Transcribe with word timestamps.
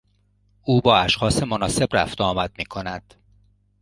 او 0.63 0.81
با 0.81 0.97
اشخاص 0.97 1.43
مناسب 1.43 1.87
رفت 1.95 2.21
و 2.21 2.23
آمد 2.23 2.51
میکند. 2.57 3.13